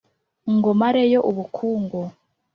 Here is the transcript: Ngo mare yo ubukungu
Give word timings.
Ngo 0.55 0.69
mare 0.79 1.01
yo 1.13 1.19
ubukungu 1.29 2.01